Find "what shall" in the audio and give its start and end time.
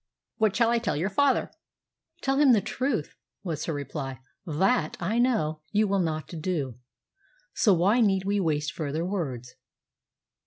0.37-0.71